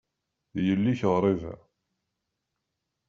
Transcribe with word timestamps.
D 0.55 0.57
yelli-k 0.67 1.01
ɣriba. 1.13 1.53